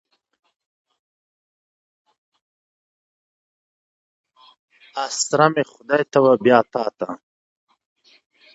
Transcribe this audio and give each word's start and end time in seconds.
اسره 5.05 5.45
مي 5.53 5.63
خدای 5.73 6.03
ته 6.11 6.17
وه 6.23 6.33
بیا 6.43 6.59
تاته. 6.71 7.09